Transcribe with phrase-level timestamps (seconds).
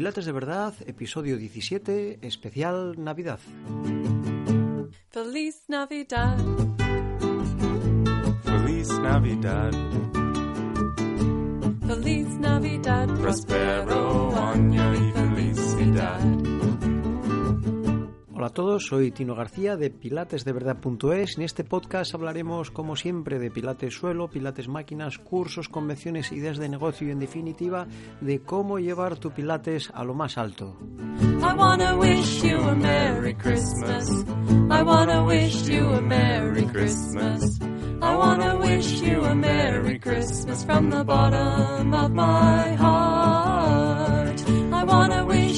[0.00, 3.38] Pilates de Verdad, episodio 17, especial Navidad.
[5.10, 6.38] Feliz Navidad.
[8.42, 9.70] Feliz Navidad.
[11.86, 13.08] Feliz Navidad.
[13.20, 16.39] Prospero año y felicidad.
[18.50, 21.38] A todos, soy Tino García de pilatesdeverdad.es.
[21.38, 26.68] En este podcast hablaremos, como siempre, de pilates suelo, pilates máquinas, cursos, convenciones, ideas de
[26.68, 27.86] negocio y, en definitiva,
[28.20, 30.76] de cómo llevar tu pilates a lo más alto.
[40.00, 44.40] Christmas from the bottom of my heart.
[44.72, 45.49] I wanna wish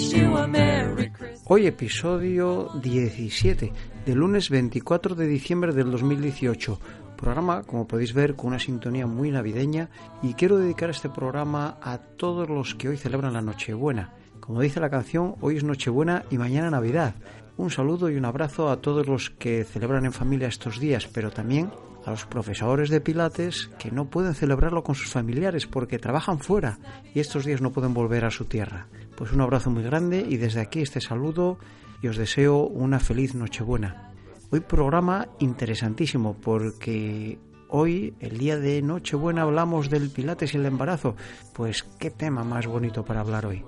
[1.54, 3.72] Hoy episodio 17,
[4.06, 6.80] del lunes 24 de diciembre del 2018.
[7.14, 9.90] Programa, como podéis ver, con una sintonía muy navideña
[10.22, 14.14] y quiero dedicar este programa a todos los que hoy celebran la Nochebuena.
[14.40, 17.16] Como dice la canción, hoy es Nochebuena y mañana Navidad.
[17.58, 21.32] Un saludo y un abrazo a todos los que celebran en familia estos días, pero
[21.32, 21.70] también
[22.04, 26.78] a los profesores de Pilates que no pueden celebrarlo con sus familiares porque trabajan fuera
[27.14, 28.88] y estos días no pueden volver a su tierra.
[29.16, 31.58] Pues un abrazo muy grande y desde aquí este saludo
[32.02, 34.10] y os deseo una feliz Nochebuena.
[34.50, 41.16] Hoy programa interesantísimo porque hoy, el día de Nochebuena, hablamos del Pilates y el embarazo.
[41.54, 43.64] Pues qué tema más bonito para hablar hoy.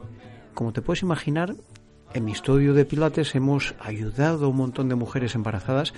[0.53, 1.55] Como te puedes imaginar,
[2.13, 5.95] en mi estudio de Pilates hemos ayudado a un montón de mujeres embarazadas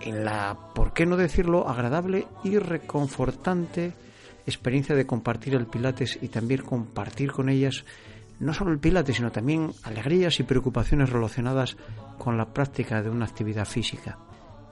[0.00, 3.92] en la, por qué no decirlo, agradable y reconfortante
[4.46, 7.84] experiencia de compartir el Pilates y también compartir con ellas
[8.38, 11.76] no solo el Pilates, sino también alegrías y preocupaciones relacionadas
[12.18, 14.18] con la práctica de una actividad física.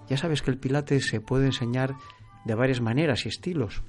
[0.08, 1.97] Ya sabes que el Pilates se puede enseñar
[2.45, 3.83] de varias maneras y estilos,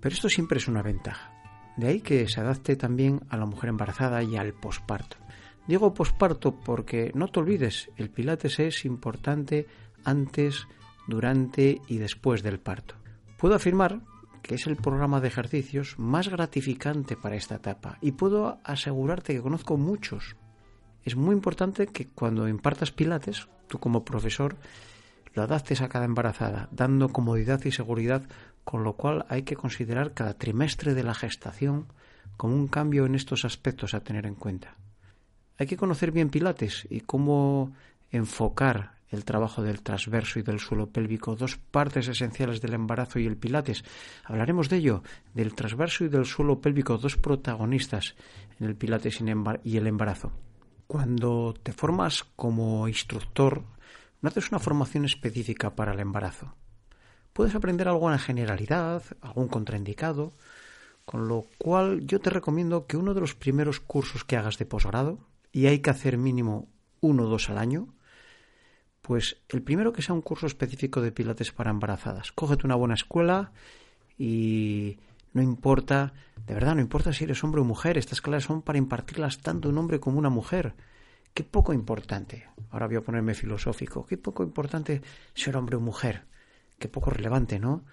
[0.00, 1.30] pero esto siempre es una ventaja.
[1.76, 5.16] De ahí que se adapte también a la mujer embarazada y al posparto.
[5.68, 9.68] Digo posparto porque no te olvides, el Pilates es importante
[10.04, 10.66] antes,
[11.06, 12.94] durante y después del parto.
[13.38, 14.00] Puedo afirmar
[14.42, 19.42] que es el programa de ejercicios más gratificante para esta etapa y puedo asegurarte que
[19.42, 20.36] conozco muchos.
[21.04, 24.56] Es muy importante que cuando impartas pilates, tú como profesor,
[25.34, 28.22] lo adaptes a cada embarazada, dando comodidad y seguridad,
[28.64, 31.86] con lo cual hay que considerar cada trimestre de la gestación
[32.36, 34.76] como un cambio en estos aspectos a tener en cuenta.
[35.58, 37.72] Hay que conocer bien pilates y cómo
[38.10, 43.26] enfocar el trabajo del transverso y del suelo pélvico, dos partes esenciales del embarazo y
[43.26, 43.84] el pilates.
[44.24, 45.02] Hablaremos de ello,
[45.34, 48.16] del transverso y del suelo pélvico, dos protagonistas
[48.58, 49.20] en el pilates
[49.62, 50.32] y el embarazo.
[50.86, 53.62] Cuando te formas como instructor,
[54.22, 56.54] no haces una formación específica para el embarazo.
[57.32, 60.32] Puedes aprender alguna generalidad, algún contraindicado,
[61.04, 64.66] con lo cual yo te recomiendo que uno de los primeros cursos que hagas de
[64.66, 65.18] posgrado,
[65.50, 66.68] y hay que hacer mínimo
[67.00, 67.94] uno o dos al año,
[69.02, 72.32] pues el primero que sea un curso específico de pilates para embarazadas.
[72.32, 73.52] Cógete una buena escuela
[74.16, 74.98] y
[75.32, 76.12] no importa,
[76.46, 79.68] de verdad, no importa si eres hombre o mujer, estas clases son para impartirlas tanto
[79.68, 80.74] un hombre como una mujer.
[81.34, 85.02] Qué poco importante, ahora voy a ponerme filosófico, qué poco importante
[85.34, 86.26] ser hombre o mujer,
[86.78, 87.84] qué poco relevante, ¿no?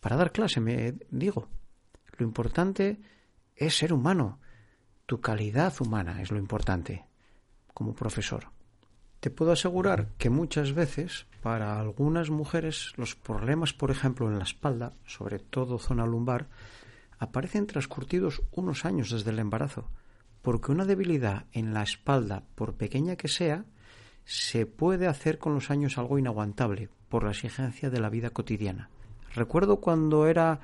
[0.00, 1.48] Para dar clase, me digo,
[2.18, 3.00] lo importante
[3.56, 4.38] es ser humano,
[5.06, 7.06] tu calidad humana es lo importante
[7.72, 8.53] como profesor.
[9.24, 14.44] Te puedo asegurar que muchas veces para algunas mujeres los problemas, por ejemplo, en la
[14.44, 16.50] espalda, sobre todo zona lumbar,
[17.18, 19.88] aparecen transcurridos unos años desde el embarazo,
[20.42, 23.64] porque una debilidad en la espalda, por pequeña que sea,
[24.26, 28.90] se puede hacer con los años algo inaguantable por la exigencia de la vida cotidiana.
[29.34, 30.60] Recuerdo cuando era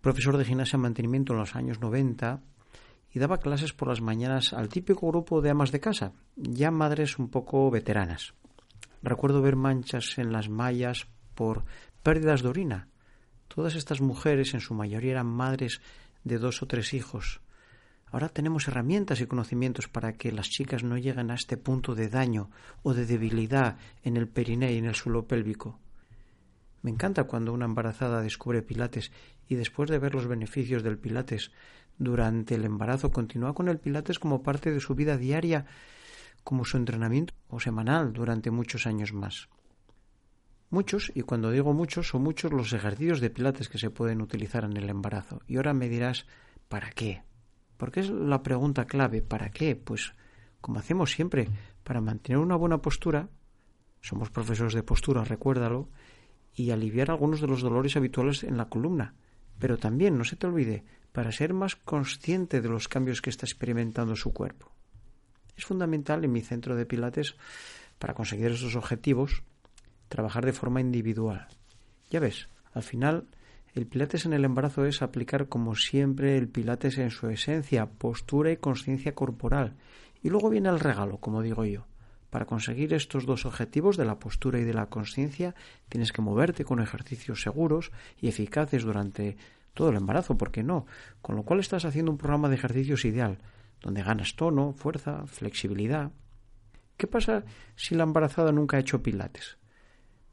[0.00, 2.40] profesor de gimnasia y mantenimiento en los años 90,
[3.14, 7.18] y daba clases por las mañanas al típico grupo de amas de casa, ya madres
[7.18, 8.34] un poco veteranas.
[9.02, 11.64] Recuerdo ver manchas en las mallas por
[12.02, 12.88] pérdidas de orina.
[13.46, 15.80] Todas estas mujeres en su mayoría eran madres
[16.24, 17.40] de dos o tres hijos.
[18.06, 22.08] Ahora tenemos herramientas y conocimientos para que las chicas no lleguen a este punto de
[22.08, 22.50] daño
[22.82, 25.78] o de debilidad en el periné y en el suelo pélvico.
[26.82, 29.12] Me encanta cuando una embarazada descubre pilates
[29.48, 31.50] y después de ver los beneficios del pilates
[31.98, 35.66] durante el embarazo continúa con el pilates como parte de su vida diaria,
[36.42, 39.48] como su entrenamiento o semanal durante muchos años más.
[40.70, 44.64] Muchos, y cuando digo muchos, son muchos los ejercicios de pilates que se pueden utilizar
[44.64, 45.40] en el embarazo.
[45.46, 46.26] Y ahora me dirás,
[46.68, 47.22] ¿para qué?
[47.76, 49.76] Porque es la pregunta clave, ¿para qué?
[49.76, 50.14] Pues,
[50.60, 51.48] como hacemos siempre,
[51.84, 53.28] para mantener una buena postura,
[54.00, 55.88] somos profesores de postura, recuérdalo,
[56.54, 59.14] y aliviar algunos de los dolores habituales en la columna.
[59.58, 63.46] Pero también, no se te olvide, para ser más consciente de los cambios que está
[63.46, 64.72] experimentando su cuerpo.
[65.56, 67.36] Es fundamental en mi centro de Pilates
[68.00, 69.44] para conseguir esos objetivos
[70.08, 71.46] trabajar de forma individual.
[72.10, 73.28] Ya ves, al final
[73.74, 78.50] el Pilates en el embarazo es aplicar como siempre el Pilates en su esencia, postura
[78.50, 79.76] y conciencia corporal.
[80.20, 81.86] Y luego viene el regalo, como digo yo.
[82.28, 85.54] Para conseguir estos dos objetivos de la postura y de la conciencia,
[85.88, 89.36] tienes que moverte con ejercicios seguros y eficaces durante
[89.74, 90.86] todo el embarazo, ¿por qué no?
[91.20, 93.38] Con lo cual estás haciendo un programa de ejercicios ideal,
[93.82, 96.12] donde ganas tono, fuerza, flexibilidad.
[96.96, 97.44] ¿Qué pasa
[97.74, 99.58] si la embarazada nunca ha hecho pilates?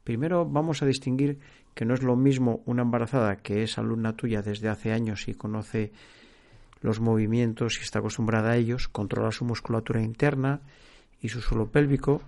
[0.04, 1.40] Primero vamos a distinguir
[1.74, 5.34] que no es lo mismo una embarazada que es alumna tuya desde hace años y
[5.34, 5.92] conoce
[6.80, 10.60] los movimientos y está acostumbrada a ellos, controla su musculatura interna
[11.20, 12.20] y su suelo pélvico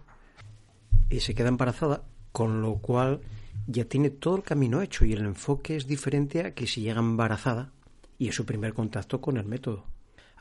[1.11, 2.03] y se queda embarazada,
[2.35, 3.21] con lo cual
[3.69, 6.99] ya tiene todo el camino hecho y el enfoque es diferente a que si llega
[6.99, 7.71] embarazada
[8.19, 9.85] y es su primer contacto con el método.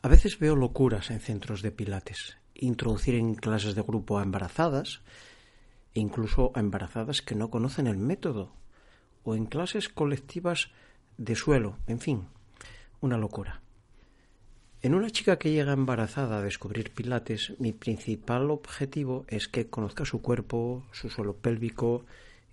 [0.02, 5.04] A veces veo locuras en centros de pilates, introducir en clases de grupo a embarazadas,
[5.94, 8.56] e incluso a embarazadas que no conocen el método,
[9.24, 10.72] o en clases colectivas
[11.20, 12.26] de suelo, en fin,
[13.02, 13.63] una locura.
[14.84, 20.04] En una chica que llega embarazada a descubrir Pilates, mi principal objetivo es que conozca
[20.04, 22.04] su cuerpo, su suelo pélvico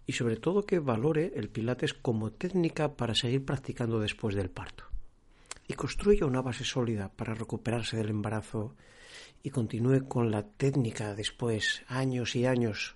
[0.06, 4.84] y sobre todo que valore el Pilates como técnica para seguir practicando después del parto.
[5.66, 8.76] Y construya una base sólida para recuperarse del embarazo
[9.42, 12.94] y continúe con la técnica después, años y años.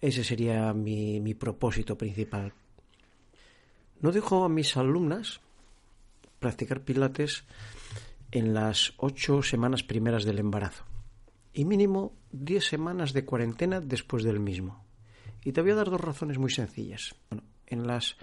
[0.00, 2.54] Ese sería mi, mi propósito principal.
[4.00, 5.38] No dejo a mis alumnas
[6.40, 7.44] practicar Pilates
[8.36, 10.84] en las ocho semanas primeras del embarazo
[11.54, 14.84] y mínimo diez semanas de cuarentena después del mismo.
[15.42, 17.14] Y te voy a dar dos razones muy sencillas.
[17.30, 18.16] Bueno, en las,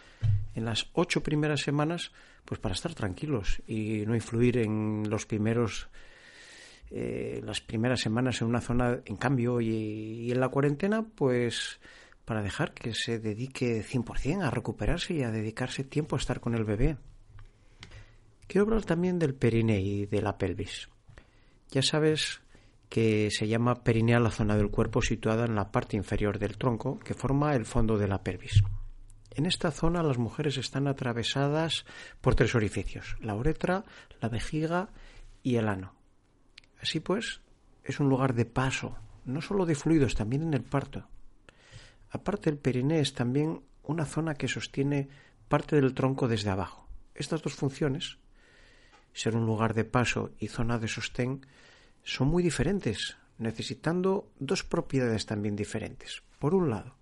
[0.54, 2.12] en las ocho primeras semanas,
[2.46, 5.88] pues para estar tranquilos y no influir en los primeros
[6.92, 11.80] eh, las primeras semanas en una zona en cambio y, y, en la cuarentena, pues
[12.24, 16.54] para dejar que se dedique 100% a recuperarse y a dedicarse tiempo a estar con
[16.54, 16.98] el bebé.
[18.48, 20.90] Quiero hablar también del perine y de la pelvis.
[21.72, 22.42] Ya sabes
[22.90, 27.00] que se llama perinea la zona del cuerpo situada en la parte inferior del tronco
[27.00, 28.64] que forma el fondo de la pelvis.
[29.32, 31.86] En esta zona las mujeres están atravesadas
[32.22, 33.84] por tres orificios, la uretra,
[34.22, 34.90] la vejiga
[35.42, 35.96] y el ano.
[36.80, 37.42] Así pues,
[37.84, 38.96] es un lugar de paso,
[39.26, 41.08] no solo de fluidos, también en el parto.
[42.12, 45.10] Aparte, el periné es también una zona que sostiene
[45.48, 46.88] parte del tronco desde abajo.
[47.16, 48.20] Estas dos funciones
[49.14, 51.46] ser un lugar de paso y zona de sostén
[52.04, 56.24] son muy diferentes, necesitando dos propiedades también diferentes.
[56.40, 56.96] Por un lado,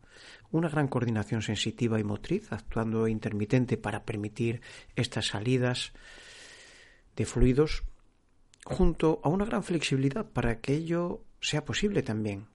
[0.51, 4.61] una gran coordinación sensitiva y motriz, actuando intermitente para permitir
[4.95, 5.93] estas salidas
[7.15, 7.83] de fluidos,
[8.65, 12.47] junto a una gran flexibilidad para que ello sea posible también.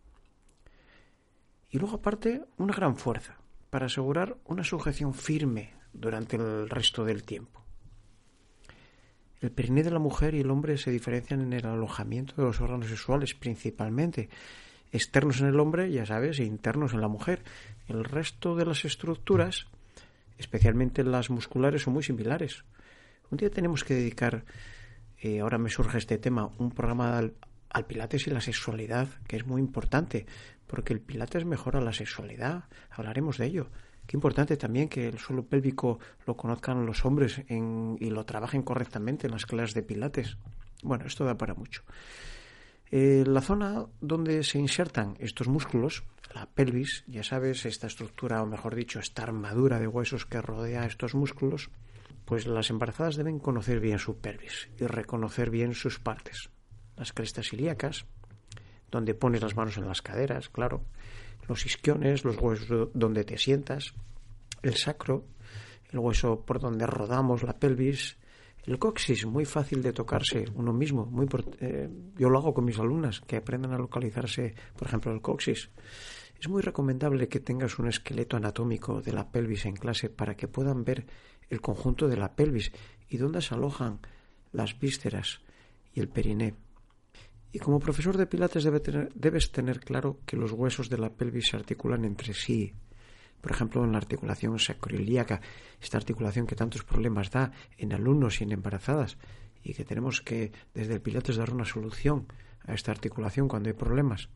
[1.70, 3.38] Y luego aparte, una gran fuerza
[3.70, 7.65] para asegurar una sujeción firme durante el resto del tiempo.
[9.40, 12.60] El periné de la mujer y el hombre se diferencian en el alojamiento de los
[12.60, 14.30] órganos sexuales principalmente,
[14.92, 17.42] externos en el hombre, ya sabes, e internos en la mujer.
[17.88, 19.66] El resto de las estructuras,
[20.38, 22.64] especialmente las musculares, son muy similares.
[23.31, 24.44] Un día tenemos que dedicar,
[25.20, 27.34] eh, ahora me surge este tema, un programa al,
[27.70, 30.26] al pilates y la sexualidad, que es muy importante,
[30.66, 33.70] porque el pilates mejora la sexualidad, hablaremos de ello.
[34.06, 39.27] Qué importante también que el suelo pélvico lo conozcan los hombres y lo trabajen correctamente
[39.27, 40.36] en las clases de pilates.
[40.82, 41.82] Bueno, esto da para mucho.
[42.91, 48.46] Eh, la zona donde se insertan estos músculos, la pelvis, ya sabes, esta estructura, o
[48.46, 51.70] mejor dicho, esta armadura de huesos que rodea estos músculos,
[52.25, 56.51] pues las embarazadas deben conocer bien su pelvis y reconocer bien sus partes.
[56.96, 58.06] Las crestas ilíacas,
[58.91, 60.84] donde pones las manos en las caderas, claro,
[61.48, 63.94] los isquiones, los huesos donde te sientas,
[64.62, 65.24] el sacro,
[65.91, 68.17] el hueso por donde rodamos la pelvis,
[68.65, 71.06] el coxis, muy fácil de tocarse uno mismo.
[71.06, 71.29] Muy
[71.60, 75.70] eh, yo lo hago con mis alumnas, que aprendan a localizarse, por ejemplo, el coxis.
[76.41, 80.48] Es muy recomendable que tengas un esqueleto anatómico de la pelvis en clase para que
[80.48, 81.06] puedan ver
[81.48, 82.72] el conjunto de la pelvis
[83.08, 84.00] y dónde se alojan
[84.53, 85.41] las vísceras
[85.94, 86.55] y el periné.
[87.56, 88.69] Y como profesor de Pilates
[89.15, 92.75] debes tener claro que los huesos de la pelvis se articulan entre sí.
[93.41, 95.41] Por ejemplo, en la articulación sacroiliaca,
[95.81, 99.17] esta articulación que tantos problemas da en alumnos y en embarazadas,
[99.65, 102.27] y que tenemos que desde el Pilates dar una solución
[102.67, 104.29] a esta articulación cuando hay problemas.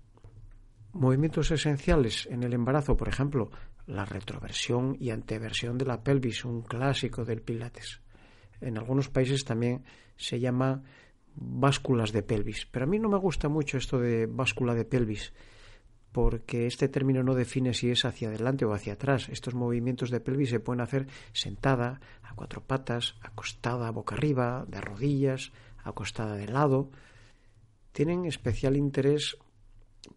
[0.95, 3.51] Movimientos esenciales en el embarazo, por ejemplo,
[3.85, 8.01] la retroversión y anteversión de la pelvis, un clásico del Pilates.
[8.63, 9.85] En algunos países también
[10.17, 10.83] se llama
[11.35, 12.67] básculas de pelvis.
[12.67, 15.33] Pero a mí no me gusta mucho esto de báscula de pelvis,
[16.13, 19.29] porque este término no define si es hacia adelante o hacia atrás.
[19.29, 24.81] Estos movimientos de pelvis se pueden hacer sentada, a cuatro patas, acostada boca arriba, de
[24.81, 26.91] rodillas, acostada de lado.
[27.93, 29.37] Tienen especial interés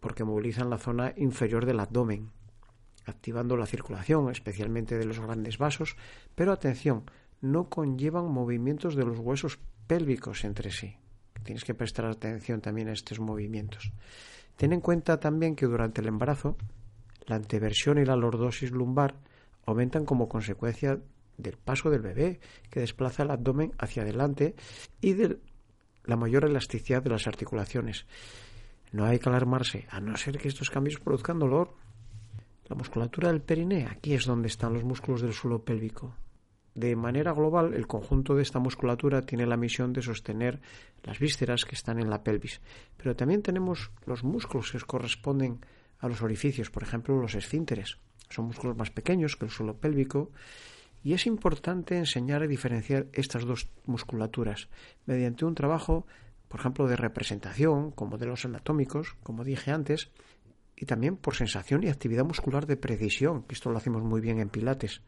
[0.00, 2.30] porque movilizan la zona inferior del abdomen,
[3.06, 5.96] activando la circulación, especialmente de los grandes vasos,
[6.34, 7.04] pero atención,
[7.40, 10.96] no conllevan movimientos de los huesos pélvicos entre sí.
[11.42, 13.92] Tienes que prestar atención también a estos movimientos.
[14.56, 16.56] Ten en cuenta también que durante el embarazo,
[17.26, 19.16] la anteversión y la lordosis lumbar
[19.66, 21.00] aumentan como consecuencia
[21.36, 24.54] del paso del bebé, que desplaza el abdomen hacia adelante,
[25.00, 25.38] y de
[26.04, 28.06] la mayor elasticidad de las articulaciones.
[28.92, 31.74] No hay que alarmarse, a no ser que estos cambios produzcan dolor.
[32.66, 36.14] La musculatura del periné, aquí es donde están los músculos del suelo pélvico.
[36.74, 40.60] De manera global, el conjunto de esta musculatura tiene la misión de sostener
[41.04, 42.60] las vísceras que están en la pelvis,
[42.96, 45.60] pero también tenemos los músculos que corresponden
[46.00, 47.98] a los orificios, por ejemplo, los esfínteres.
[48.28, 50.32] Son músculos más pequeños que el suelo pélvico
[51.04, 54.68] y es importante enseñar a diferenciar estas dos musculaturas
[55.06, 56.06] mediante un trabajo,
[56.48, 60.10] por ejemplo, de representación, con modelos anatómicos, como dije antes,
[60.76, 64.40] y también por sensación y actividad muscular de precisión, que esto lo hacemos muy bien
[64.40, 65.02] en Pilates.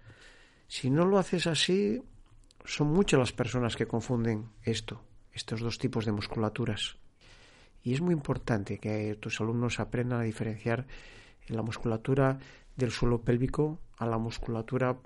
[0.69, 2.03] Si no lo haces así,
[2.65, 6.97] son muchas las personas que confunden esto, estos dos tipos de musculaturas.
[7.83, 10.87] Y es muy importante que tus alumnos aprendan a diferenciar
[11.47, 12.39] la musculatura
[12.75, 14.99] del suelo pélvico a la musculatura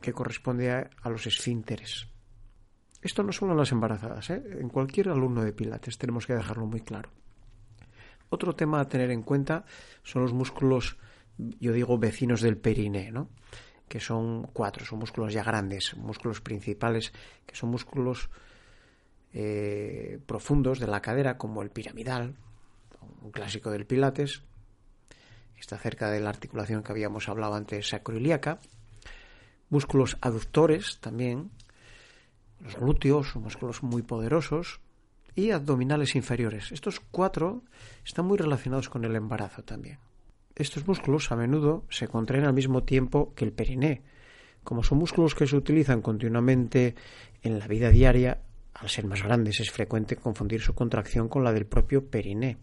[0.00, 2.06] que corresponde a, los esfínteres.
[3.00, 4.42] Esto no solo en las embarazadas, ¿eh?
[4.60, 7.10] en cualquier alumno de Pilates tenemos que dejarlo muy claro.
[8.28, 9.64] Otro tema a tener en cuenta
[10.02, 10.96] son los músculos,
[11.38, 13.30] yo digo, vecinos del periné, ¿no?
[13.94, 17.12] Que son cuatro, son músculos ya grandes, músculos principales,
[17.46, 18.28] que son músculos
[19.32, 22.34] eh, profundos de la cadera, como el piramidal,
[23.22, 24.42] un clásico del Pilates,
[25.56, 28.58] está cerca de la articulación que habíamos hablado antes, sacroiliaca,
[29.70, 31.52] músculos aductores también,
[32.58, 34.80] los glúteos, son músculos muy poderosos,
[35.36, 36.72] y abdominales inferiores.
[36.72, 37.62] Estos cuatro
[38.04, 40.00] están muy relacionados con el embarazo también.
[40.56, 44.02] Estos músculos a menudo se contraen al mismo tiempo que el periné.
[44.62, 46.94] Como son músculos que se utilizan continuamente
[47.42, 48.40] en la vida diaria,
[48.72, 52.58] al ser más grandes es frecuente confundir su contracción con la del propio periné.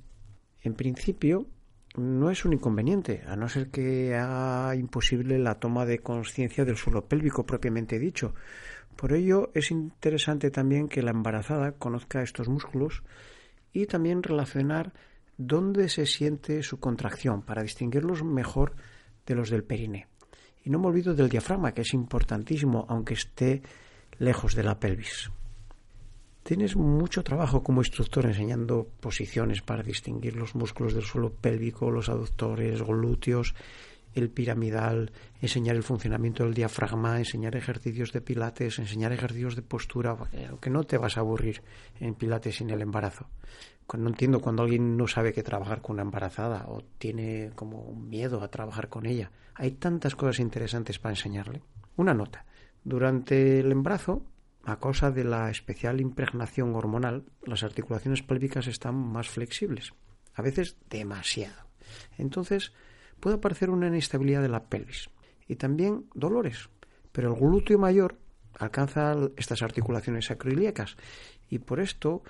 [0.62, 1.48] En principio,
[1.98, 6.78] no es un inconveniente, a no ser que haga imposible la toma de conciencia del
[6.78, 8.34] suelo pélvico propiamente dicho.
[8.96, 13.04] Por ello, es interesante también que la embarazada conozca estos músculos
[13.74, 14.94] y también relacionar
[15.48, 18.74] dónde se siente su contracción para distinguirlos mejor
[19.26, 20.08] de los del periné.
[20.64, 23.62] Y no me olvido del diafragma, que es importantísimo, aunque esté
[24.20, 25.32] lejos de la pelvis.
[26.44, 32.10] Tienes mucho trabajo como instructor enseñando posiciones para distinguir los músculos del suelo pélvico, los
[32.10, 33.54] aductores, glúteos,
[34.14, 40.18] el piramidal, enseñar el funcionamiento del diafragma, enseñar ejercicios de pilates, enseñar ejercicios de postura,
[40.50, 41.62] aunque no te vas a aburrir
[42.00, 43.28] en pilates sin el embarazo
[43.98, 48.42] no entiendo cuando alguien no sabe qué trabajar con una embarazada o tiene como miedo
[48.42, 49.32] a trabajar con ella.
[49.56, 51.62] Hay tantas cosas interesantes para enseñarle.
[51.98, 52.46] Una nota.
[52.84, 54.26] Durante el embarazo,
[54.64, 59.94] a causa de la especial impregnación hormonal, las articulaciones pélvicas están más flexibles,
[60.34, 61.68] a veces demasiado.
[62.18, 62.74] Entonces,
[63.22, 65.10] puede aparecer una inestabilidad de la pelvis
[65.48, 66.70] y también dolores,
[67.14, 68.18] pero el glúteo mayor
[68.60, 70.98] alcanza estas articulaciones sacroiliacas
[71.50, 72.24] y por esto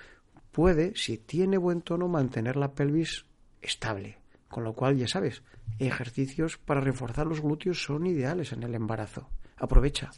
[0.51, 3.25] puede, si tiene buen tono, mantener la pelvis
[3.61, 4.17] estable.
[4.47, 5.43] Con lo cual, ya sabes,
[5.79, 9.29] ejercicios para reforzar los glúteos son ideales en el embarazo.
[9.57, 10.11] Aprovecha.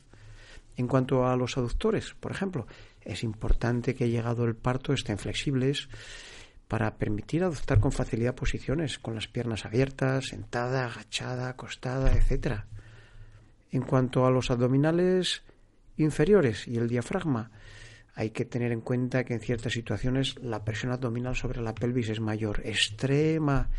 [0.75, 2.65] En cuanto a los aductores, por ejemplo,
[3.01, 5.87] es importante que llegado el parto estén flexibles
[6.73, 12.63] para permitir adoptar con facilidad posiciones con las piernas abiertas, sentada, agachada, acostada, etc.
[13.71, 15.43] En cuanto a los abdominales
[15.97, 17.51] inferiores y el diafragma,
[18.15, 22.09] hay que tener en cuenta que en ciertas situaciones la presión abdominal sobre la pelvis
[22.09, 23.69] es mayor, extrema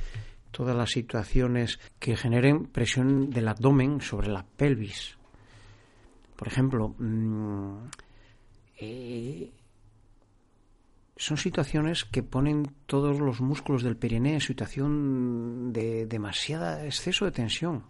[0.53, 5.19] todas las situaciones que generen presión del abdomen sobre la pelvis.
[6.37, 7.89] Por ejemplo, mm,
[8.79, 9.51] eh,
[11.17, 17.33] son situaciones que ponen todos los músculos del perineo en situación de demasiada exceso de
[17.33, 17.85] tensión.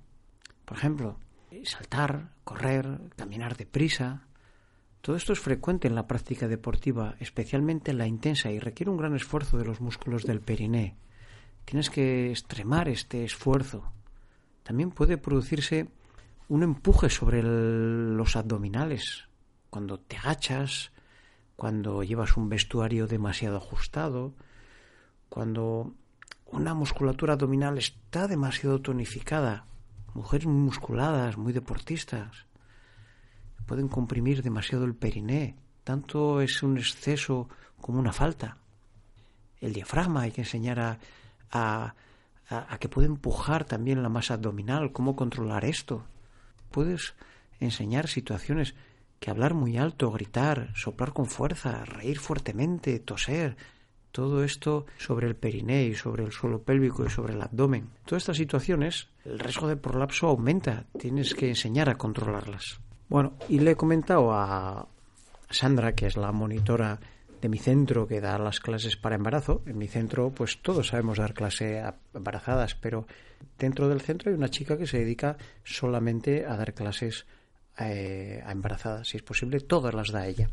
[0.65, 1.19] Por ejemplo,
[1.65, 4.27] saltar, correr, caminar deprisa,
[5.05, 8.97] todo esto es frecuente en la práctica deportiva, especialmente en la intensa, y requiere un
[8.97, 10.97] gran esfuerzo de los músculos del periné.
[11.67, 13.93] Tienes que extremar este esfuerzo.
[14.63, 15.89] También puede producirse
[16.49, 19.29] un empuje sobre los abdominales.
[19.69, 20.91] Cuando te agachas
[21.57, 24.35] cuando llevas un vestuario demasiado ajustado,
[25.29, 25.95] cuando
[26.47, 29.67] una musculatura abdominal está demasiado tonificada,
[30.15, 32.47] mujeres muy musculadas, muy deportistas,
[33.67, 37.49] pueden comprimir demasiado el periné, tanto es un exceso
[37.81, 38.59] como una falta.
[39.61, 40.99] El diafragma hay que enseñar a,
[41.51, 41.95] a,
[42.49, 46.05] a, que puede empujar también la masa abdominal, cómo controlar esto.
[46.71, 47.15] Puedes
[47.61, 48.75] enseñar situaciones
[49.21, 53.57] que hablar muy alto, gritar, soplar con fuerza, reír fuertemente, toser,
[54.13, 57.91] todo esto sobre el periné y sobre el suelo pélvico y sobre el abdomen.
[58.05, 62.81] Todas estas situaciones, el riesgo de prolapso aumenta, tienes que enseñar a controlarlas.
[63.09, 64.87] Bueno, y le he comentado a
[65.51, 67.01] Sandra, que es la monitora
[67.41, 69.63] de mi centro que da las clases para embarazo.
[69.67, 73.07] En mi centro, pues todos sabemos dar clase a embarazadas, pero
[73.59, 77.27] dentro del centro hay una chica que se dedica solamente a dar clases
[77.79, 79.09] eh, a embarazadas.
[79.09, 80.49] Si es posible, todas las da ella.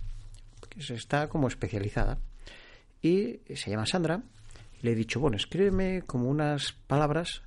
[0.77, 2.17] Está como especializada.
[3.01, 4.21] Y se llama Sandra.
[4.79, 7.41] Y le he dicho, bueno, escríbeme como unas palabras,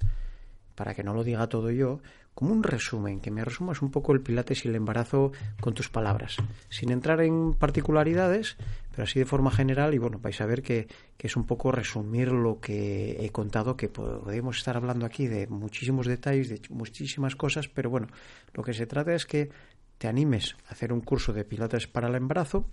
[0.74, 2.00] para que no lo diga todo yo,
[2.34, 5.88] como un resumen, que me resumas un poco el pilates y el embarazo con tus
[5.88, 6.36] palabras,
[6.68, 8.56] sin entrar en particularidades,
[8.90, 10.88] pero así de forma general y bueno, vais a ver que,
[11.18, 16.06] es un poco resumir lo que he contado, que podemos estar hablando aquí de muchísimos
[16.06, 18.08] detalles, de muchísimas cosas, pero bueno,
[18.52, 19.48] lo que se trata es que
[19.96, 22.66] te animes a hacer un curso de pilates para el embarazo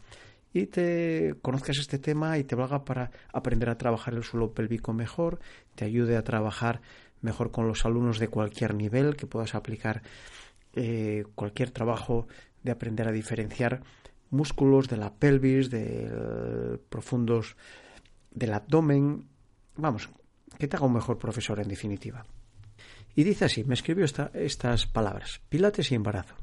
[0.54, 4.92] y te conozcas este tema y te valga para aprender a trabajar el suelo pélvico
[4.92, 5.40] mejor,
[5.76, 6.82] te ayude a trabajar
[7.22, 10.02] mejor con los alumnos de cualquier nivel, que puedas aplicar
[10.74, 12.28] eh, cualquier trabajo
[12.64, 13.82] de aprender a diferenciar
[14.30, 17.58] músculos de la pelvis, de profundos
[18.32, 19.28] del abdomen.
[19.76, 20.10] Vamos,
[20.58, 22.26] que te haga un mejor profesor en definitiva.
[23.16, 26.36] Y dice así, me escribió estas palabras, pilates y embarazo.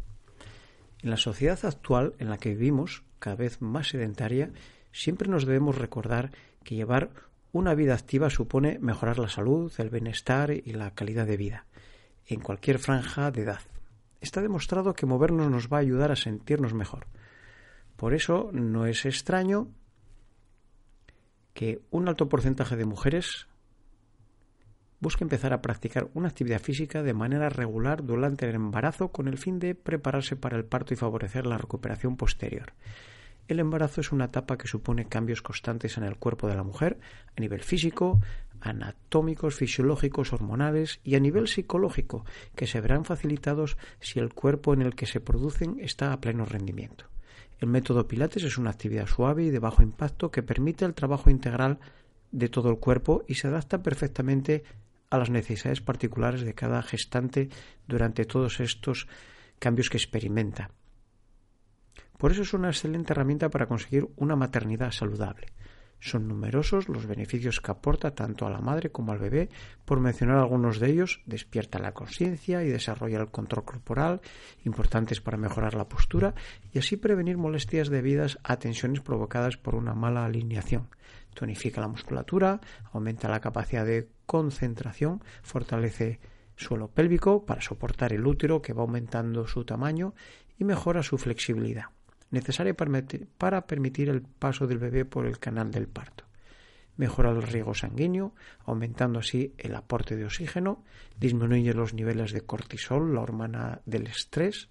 [1.02, 4.50] En la sociedad actual en la que vivimos, cada vez más sedentaria,
[4.92, 6.32] siempre nos debemos recordar
[6.64, 7.10] que llevar
[7.52, 11.66] una vida activa supone mejorar la salud, el bienestar y la calidad de vida,
[12.26, 13.60] en cualquier franja de edad.
[14.20, 17.06] Está demostrado que movernos nos va a ayudar a sentirnos mejor.
[17.96, 19.68] Por eso no es extraño
[21.54, 23.48] que un alto porcentaje de mujeres
[25.00, 29.38] busque empezar a practicar una actividad física de manera regular durante el embarazo con el
[29.38, 32.72] fin de prepararse para el parto y favorecer la recuperación posterior.
[33.48, 36.98] El embarazo es una etapa que supone cambios constantes en el cuerpo de la mujer
[37.34, 38.20] a nivel físico,
[38.60, 44.82] anatómicos, fisiológicos, hormonales y a nivel psicológico, que se verán facilitados si el cuerpo en
[44.82, 47.06] el que se producen está a pleno rendimiento.
[47.58, 51.30] El método Pilates es una actividad suave y de bajo impacto que permite el trabajo
[51.30, 51.78] integral
[52.30, 54.62] de todo el cuerpo y se adapta perfectamente
[55.08, 57.48] a las necesidades particulares de cada gestante
[57.86, 59.08] durante todos estos
[59.58, 60.70] cambios que experimenta.
[62.18, 65.52] Por eso es una excelente herramienta para conseguir una maternidad saludable.
[66.00, 69.48] Son numerosos los beneficios que aporta tanto a la madre como al bebé.
[69.84, 74.20] Por mencionar algunos de ellos, despierta la conciencia y desarrolla el control corporal,
[74.64, 76.34] importantes para mejorar la postura
[76.72, 80.88] y así prevenir molestias debidas a tensiones provocadas por una mala alineación.
[81.34, 82.60] Tonifica la musculatura,
[82.92, 86.18] aumenta la capacidad de concentración, fortalece
[86.56, 90.14] suelo pélvico para soportar el útero que va aumentando su tamaño
[90.58, 91.90] y mejora su flexibilidad
[92.30, 96.24] necesaria para permitir el paso del bebé por el canal del parto.
[96.96, 100.84] Mejora el riego sanguíneo, aumentando así el aporte de oxígeno,
[101.18, 104.68] disminuye los niveles de cortisol, la hormona del estrés,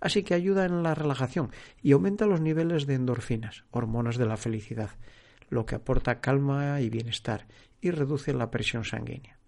[0.00, 4.36] así que ayuda en la relajación y aumenta los niveles de endorfinas, hormonas de la
[4.36, 4.90] felicidad,
[5.48, 7.46] lo que aporta calma y bienestar
[7.80, 9.38] y reduce la presión sanguínea.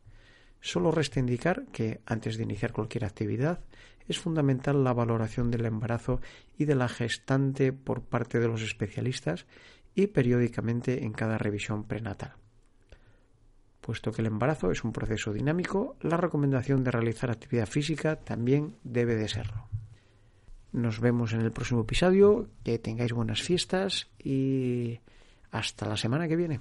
[0.64, 3.60] Solo resta indicar que, antes de iniciar cualquier actividad,
[4.08, 6.22] es fundamental la valoración del embarazo
[6.56, 9.44] y de la gestante por parte de los especialistas
[9.94, 12.36] y periódicamente en cada revisión prenatal.
[13.82, 18.76] Puesto que el embarazo es un proceso dinámico, la recomendación de realizar actividad física también
[18.84, 19.68] debe de serlo.
[20.72, 25.00] Nos vemos en el próximo episodio, que tengáis buenas fiestas y
[25.50, 26.60] hasta la semana que viene.